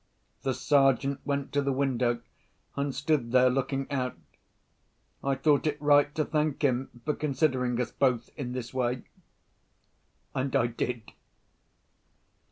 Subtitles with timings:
[0.41, 2.21] The Sergeant went to the window,
[2.75, 4.15] and stood there looking out.
[5.23, 10.65] I thought it right to thank him for considering us both in this way—and I
[10.65, 11.11] did.